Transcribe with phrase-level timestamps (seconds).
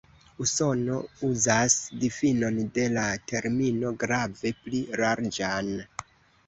[0.43, 0.95] Usono
[1.27, 5.73] uzas difinon de la termino grave pli larĝan.